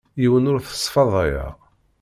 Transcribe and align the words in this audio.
Yiwen 0.21 0.49
ur 0.51 0.59
t-sfadayeɣ. 0.61 1.53